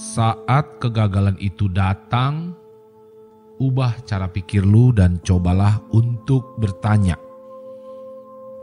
Saat 0.00 0.80
kegagalan 0.80 1.36
itu 1.44 1.68
datang, 1.68 2.56
ubah 3.60 4.00
cara 4.08 4.32
pikir 4.32 4.64
lu 4.64 4.96
dan 4.96 5.20
cobalah 5.20 5.76
untuk 5.92 6.56
bertanya, 6.56 7.20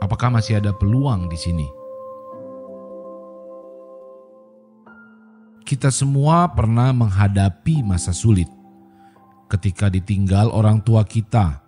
apakah 0.02 0.34
masih 0.34 0.58
ada 0.58 0.74
peluang 0.74 1.30
di 1.30 1.38
sini? 1.38 1.68
Kita 5.62 5.94
semua 5.94 6.50
pernah 6.50 6.90
menghadapi 6.90 7.86
masa 7.86 8.10
sulit. 8.10 8.50
Ketika 9.46 9.86
ditinggal 9.86 10.50
orang 10.50 10.82
tua 10.82 11.06
kita, 11.06 11.62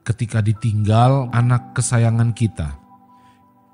ketika 0.00 0.40
ditinggal 0.40 1.28
anak 1.36 1.76
kesayangan 1.76 2.32
kita, 2.32 2.72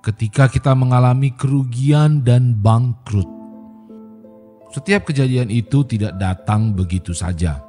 ketika 0.03 0.51
kita 0.51 0.75
mengalami 0.75 1.31
kerugian 1.39 2.27
dan 2.27 2.59
bangkrut 2.59 3.36
setiap 4.77 5.09
kejadian 5.09 5.49
itu 5.49 5.89
tidak 5.89 6.21
datang 6.21 6.77
begitu 6.77 7.17
saja. 7.17 7.65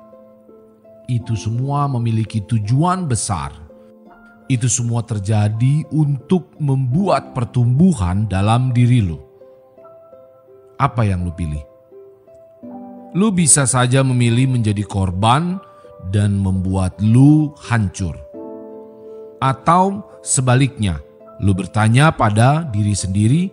Itu 1.07 1.39
semua 1.39 1.87
memiliki 1.87 2.43
tujuan 2.43 3.07
besar. 3.07 3.55
Itu 4.51 4.67
semua 4.67 5.07
terjadi 5.07 5.87
untuk 5.95 6.51
membuat 6.59 7.31
pertumbuhan 7.31 8.27
dalam 8.27 8.75
diri 8.75 8.99
lu. 8.99 9.23
Apa 10.75 11.07
yang 11.07 11.23
lu 11.23 11.31
pilih? 11.31 11.63
Lu 13.15 13.31
bisa 13.31 13.63
saja 13.63 14.03
memilih 14.03 14.51
menjadi 14.59 14.83
korban 14.83 15.63
dan 16.11 16.35
membuat 16.35 16.99
lu 16.99 17.55
hancur. 17.71 18.19
Atau 19.39 20.03
sebaliknya, 20.19 20.99
lu 21.39 21.55
bertanya 21.55 22.11
pada 22.11 22.67
diri 22.67 22.91
sendiri, 22.91 23.47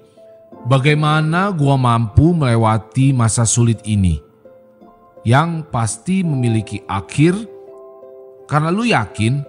Bagaimana 0.65 1.53
gua 1.53 1.77
mampu 1.77 2.33
melewati 2.33 3.13
masa 3.13 3.45
sulit 3.45 3.85
ini? 3.85 4.17
Yang 5.21 5.69
pasti 5.69 6.25
memiliki 6.25 6.81
akhir 6.89 7.37
karena 8.49 8.73
lu 8.73 8.89
yakin 8.89 9.45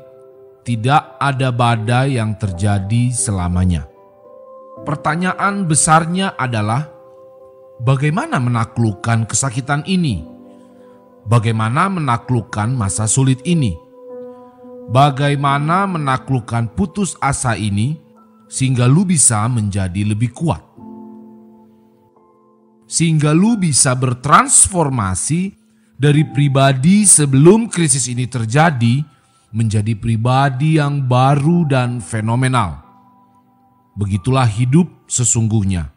tidak 0.68 1.16
ada 1.16 1.56
badai 1.56 2.20
yang 2.20 2.36
terjadi 2.36 3.16
selamanya. 3.16 3.88
Pertanyaan 4.84 5.64
besarnya 5.64 6.36
adalah 6.36 6.92
bagaimana 7.80 8.36
menaklukkan 8.36 9.24
kesakitan 9.24 9.88
ini? 9.88 10.20
Bagaimana 11.24 11.88
menaklukkan 11.96 12.76
masa 12.76 13.08
sulit 13.08 13.40
ini? 13.48 13.72
Bagaimana 14.92 15.88
menaklukkan 15.88 16.76
putus 16.76 17.16
asa 17.24 17.56
ini 17.56 18.04
sehingga 18.52 18.84
lu 18.84 19.08
bisa 19.08 19.48
menjadi 19.48 20.12
lebih 20.12 20.36
kuat? 20.36 20.75
Sehingga 22.86 23.34
lu 23.34 23.58
bisa 23.58 23.98
bertransformasi 23.98 25.54
dari 25.96 26.24
pribadi 26.28 27.08
sebelum 27.08 27.72
krisis 27.72 28.06
ini 28.12 28.30
terjadi 28.30 29.02
menjadi 29.56 29.96
pribadi 29.96 30.76
yang 30.76 31.08
baru 31.08 31.64
dan 31.64 32.04
fenomenal. 32.04 32.84
Begitulah 33.96 34.44
hidup 34.44 34.92
sesungguhnya. 35.08 35.96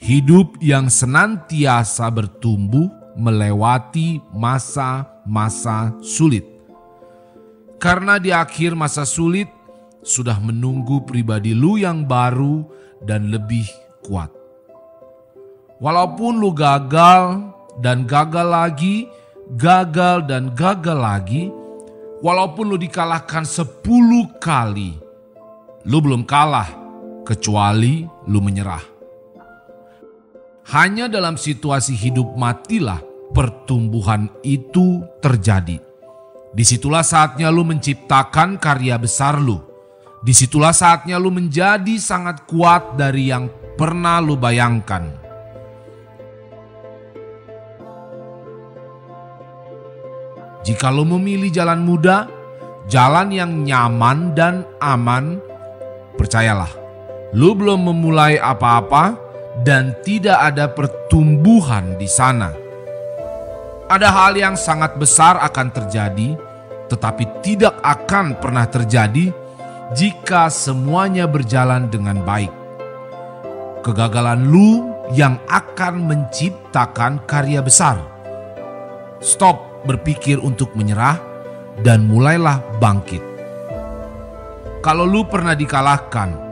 Hidup 0.00 0.56
yang 0.64 0.88
senantiasa 0.88 2.08
bertumbuh 2.08 2.88
melewati 3.20 4.24
masa-masa 4.32 5.92
sulit. 6.00 6.48
Karena 7.76 8.16
di 8.16 8.32
akhir 8.32 8.72
masa 8.72 9.04
sulit 9.04 9.52
sudah 10.00 10.40
menunggu 10.40 11.04
pribadi 11.04 11.52
lu 11.52 11.76
yang 11.76 12.08
baru 12.08 12.64
dan 13.04 13.28
lebih 13.28 13.68
kuat. 14.00 14.39
Walaupun 15.80 16.36
lu 16.36 16.52
gagal 16.52 17.40
dan 17.80 18.04
gagal 18.04 18.44
lagi, 18.44 19.08
gagal 19.56 20.28
dan 20.28 20.52
gagal 20.52 20.92
lagi, 20.92 21.48
walaupun 22.20 22.68
lu 22.68 22.76
dikalahkan 22.76 23.48
sepuluh 23.48 24.28
kali, 24.36 25.00
lu 25.88 25.98
belum 26.04 26.28
kalah 26.28 26.68
kecuali 27.24 28.04
lu 28.28 28.44
menyerah. 28.44 28.84
Hanya 30.68 31.08
dalam 31.08 31.40
situasi 31.40 31.96
hidup 31.96 32.36
matilah 32.36 33.00
pertumbuhan 33.32 34.28
itu 34.44 35.00
terjadi. 35.24 35.80
Di 36.52 36.64
situlah 36.66 37.00
saatnya 37.00 37.48
lu 37.48 37.64
menciptakan 37.64 38.60
karya 38.60 39.00
besar 39.00 39.40
lu. 39.40 39.56
Di 40.20 40.36
situlah 40.36 40.76
saatnya 40.76 41.16
lu 41.16 41.32
menjadi 41.32 41.96
sangat 41.96 42.44
kuat 42.44 43.00
dari 43.00 43.32
yang 43.32 43.48
pernah 43.80 44.20
lu 44.20 44.36
bayangkan. 44.36 45.19
Jika 50.60 50.92
lo 50.92 51.08
memilih 51.08 51.48
jalan 51.48 51.80
muda, 51.80 52.28
jalan 52.84 53.32
yang 53.32 53.64
nyaman 53.64 54.36
dan 54.36 54.68
aman, 54.76 55.40
percayalah, 56.20 56.68
lo 57.32 57.56
belum 57.56 57.88
memulai 57.88 58.36
apa-apa 58.36 59.16
dan 59.64 59.96
tidak 60.04 60.36
ada 60.36 60.68
pertumbuhan 60.68 61.96
di 61.96 62.04
sana. 62.04 62.52
Ada 63.90 64.08
hal 64.12 64.32
yang 64.36 64.54
sangat 64.54 65.00
besar 65.00 65.40
akan 65.40 65.68
terjadi, 65.72 66.36
tetapi 66.92 67.42
tidak 67.42 67.74
akan 67.80 68.38
pernah 68.38 68.68
terjadi 68.68 69.32
jika 69.96 70.46
semuanya 70.52 71.26
berjalan 71.26 71.90
dengan 71.90 72.22
baik. 72.22 72.52
Kegagalan 73.80 74.44
lu 74.44 74.92
yang 75.16 75.40
akan 75.48 76.06
menciptakan 76.06 77.24
karya 77.26 77.64
besar. 77.64 77.98
Stop 79.18 79.69
berpikir 79.84 80.40
untuk 80.40 80.72
menyerah 80.76 81.20
dan 81.80 82.04
mulailah 82.04 82.60
bangkit. 82.82 83.22
Kalau 84.80 85.04
lu 85.04 85.28
pernah 85.28 85.52
dikalahkan, 85.52 86.50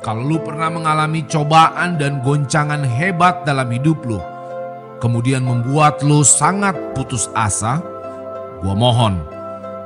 kalau 0.00 0.24
lu 0.24 0.40
pernah 0.40 0.72
mengalami 0.72 1.28
cobaan 1.28 2.00
dan 2.00 2.24
goncangan 2.24 2.80
hebat 2.88 3.44
dalam 3.44 3.68
hidup 3.68 4.00
lu, 4.08 4.16
kemudian 4.96 5.44
membuat 5.44 6.00
lu 6.00 6.24
sangat 6.24 6.72
putus 6.96 7.28
asa, 7.36 7.84
gua 8.64 8.72
mohon, 8.72 9.20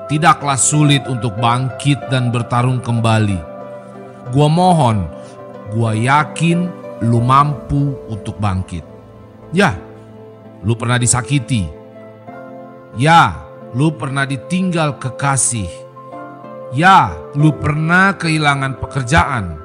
tidaklah 0.07 0.55
sulit 0.55 1.03
untuk 1.11 1.35
bangkit 1.43 1.99
dan 2.15 2.31
bertarung 2.31 2.79
kembali. 2.79 3.43
Gua 4.31 4.47
mohon, 4.47 5.11
gua 5.75 5.99
yakin 5.99 6.71
lu 7.03 7.19
mampu 7.19 7.99
untuk 8.07 8.39
bangkit. 8.39 8.87
Ya, 9.51 9.75
lu 10.63 10.79
pernah 10.79 10.95
disakiti, 10.95 11.67
Ya, 12.95 13.43
lu 13.75 13.91
pernah 13.91 14.23
ditinggal 14.23 15.03
kekasih. 15.03 15.67
Ya, 16.71 17.11
lu 17.35 17.51
pernah 17.51 18.15
kehilangan 18.15 18.79
pekerjaan. 18.79 19.59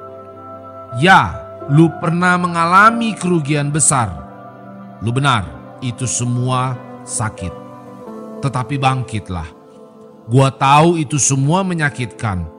Ya, 0.98 1.38
lu 1.70 1.86
pernah 2.02 2.34
mengalami 2.34 3.14
kerugian 3.14 3.70
besar. 3.70 4.10
Lu 4.98 5.14
benar, 5.14 5.46
itu 5.78 6.10
semua 6.10 6.74
sakit. 7.06 7.54
Tetapi 8.42 8.74
bangkitlah. 8.82 9.46
Gua 10.26 10.50
tahu 10.50 10.98
itu 10.98 11.14
semua 11.14 11.62
menyakitkan. 11.62 12.50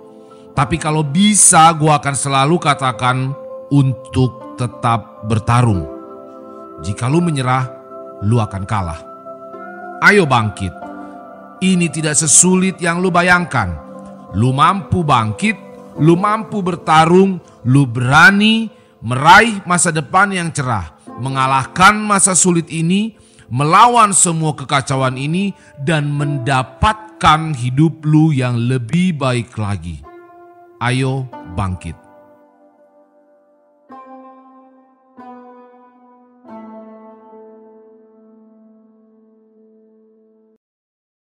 Tapi 0.55 0.79
kalau 0.79 1.03
bisa 1.03 1.67
gua 1.75 1.99
akan 1.99 2.15
selalu 2.15 2.55
katakan 2.63 3.35
untuk 3.67 4.55
tetap 4.55 5.27
bertarung. 5.27 5.83
Jika 6.79 7.11
lu 7.11 7.19
menyerah, 7.19 7.67
lu 8.23 8.39
akan 8.39 8.63
kalah. 8.63 9.10
Ayo 10.01 10.25
bangkit. 10.25 10.73
Ini 11.61 11.85
tidak 11.93 12.17
sesulit 12.17 12.81
yang 12.81 13.05
lu 13.05 13.13
bayangkan. 13.13 13.77
Lu 14.33 14.49
mampu 14.49 15.05
bangkit, 15.05 15.53
lu 16.01 16.17
mampu 16.17 16.65
bertarung, 16.65 17.37
lu 17.69 17.85
berani 17.85 18.65
meraih 19.05 19.61
masa 19.69 19.93
depan 19.93 20.33
yang 20.33 20.49
cerah, 20.49 20.97
mengalahkan 21.21 22.01
masa 22.01 22.33
sulit 22.33 22.65
ini, 22.73 23.13
melawan 23.53 24.09
semua 24.09 24.57
kekacauan 24.57 25.21
ini, 25.21 25.53
dan 25.77 26.09
mendapatkan 26.09 27.53
hidup 27.53 28.01
lu 28.01 28.33
yang 28.33 28.57
lebih 28.57 29.13
baik 29.21 29.53
lagi. 29.53 30.01
Ayo 30.81 31.29
bangkit. 31.53 32.00